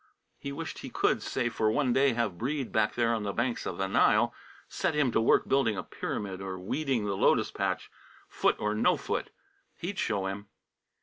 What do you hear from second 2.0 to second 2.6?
have